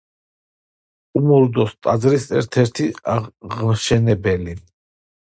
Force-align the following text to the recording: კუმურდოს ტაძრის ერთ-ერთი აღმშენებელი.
კუმურდოს 1.17 1.77
ტაძრის 1.89 2.27
ერთ-ერთი 2.41 2.91
აღმშენებელი. 3.19 4.61